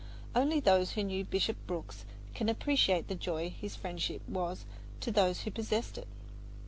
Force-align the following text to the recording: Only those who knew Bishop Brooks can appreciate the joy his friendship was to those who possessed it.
Only 0.33 0.59
those 0.59 0.93
who 0.93 1.03
knew 1.03 1.23
Bishop 1.23 1.57
Brooks 1.67 2.05
can 2.33 2.49
appreciate 2.49 3.07
the 3.07 3.13
joy 3.13 3.51
his 3.51 3.75
friendship 3.75 4.27
was 4.27 4.65
to 4.99 5.11
those 5.11 5.41
who 5.41 5.51
possessed 5.51 5.95
it. 5.95 6.07